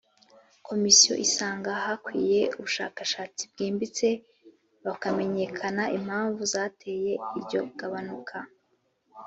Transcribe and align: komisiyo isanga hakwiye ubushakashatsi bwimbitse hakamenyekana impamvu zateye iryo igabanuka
komisiyo 0.67 1.13
isanga 1.25 1.69
hakwiye 1.83 2.41
ubushakashatsi 2.57 3.41
bwimbitse 3.51 4.07
hakamenyekana 4.85 5.83
impamvu 5.97 6.41
zateye 6.53 7.11
iryo 7.37 7.59
igabanuka 7.69 8.37